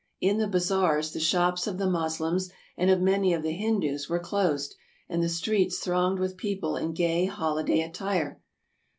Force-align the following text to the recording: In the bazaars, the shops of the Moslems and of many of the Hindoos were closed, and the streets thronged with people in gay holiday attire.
In 0.19 0.39
the 0.39 0.47
bazaars, 0.47 1.11
the 1.13 1.19
shops 1.19 1.67
of 1.67 1.77
the 1.77 1.87
Moslems 1.87 2.49
and 2.75 2.89
of 2.89 3.01
many 3.01 3.33
of 3.35 3.43
the 3.43 3.55
Hindoos 3.55 4.09
were 4.09 4.17
closed, 4.17 4.73
and 5.07 5.21
the 5.21 5.29
streets 5.29 5.77
thronged 5.77 6.17
with 6.17 6.37
people 6.37 6.75
in 6.75 6.93
gay 6.93 7.25
holiday 7.25 7.81
attire. 7.81 8.41